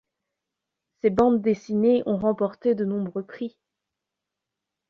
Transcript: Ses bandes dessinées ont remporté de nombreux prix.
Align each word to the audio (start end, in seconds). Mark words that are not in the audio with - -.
Ses 1.03 1.11
bandes 1.11 1.43
dessinées 1.43 2.01
ont 2.07 2.17
remporté 2.17 2.73
de 2.73 2.85
nombreux 2.85 3.23
prix. 3.23 3.55